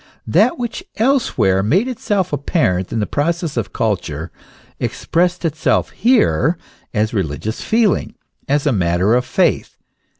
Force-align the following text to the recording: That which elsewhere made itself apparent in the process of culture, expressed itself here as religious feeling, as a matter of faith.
That 0.25 0.57
which 0.57 0.83
elsewhere 0.97 1.61
made 1.61 1.87
itself 1.87 2.33
apparent 2.33 2.91
in 2.91 2.99
the 2.99 3.05
process 3.05 3.55
of 3.55 3.71
culture, 3.71 4.31
expressed 4.79 5.45
itself 5.45 5.91
here 5.91 6.57
as 6.91 7.13
religious 7.13 7.61
feeling, 7.61 8.15
as 8.47 8.65
a 8.65 8.71
matter 8.71 9.13
of 9.13 9.25
faith. 9.25 9.77